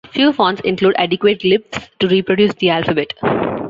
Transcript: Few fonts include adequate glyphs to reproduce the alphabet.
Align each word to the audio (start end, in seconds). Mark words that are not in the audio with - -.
Few 0.11 0.33
fonts 0.33 0.61
include 0.61 0.95
adequate 0.97 1.41
glyphs 1.43 1.89
to 1.99 2.07
reproduce 2.07 2.55
the 2.55 2.71
alphabet. 2.71 3.13